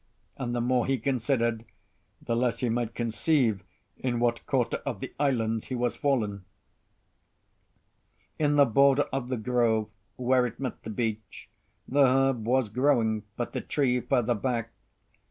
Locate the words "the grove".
9.29-9.91